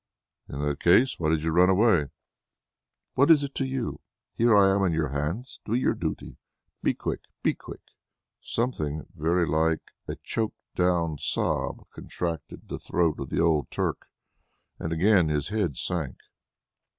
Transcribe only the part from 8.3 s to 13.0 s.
Something very like a choked down sob contracted the